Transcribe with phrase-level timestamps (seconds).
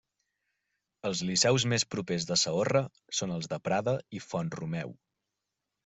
[1.09, 2.83] Els liceus més propers de Saorra
[3.21, 5.01] són els de Prada i Font-romeu.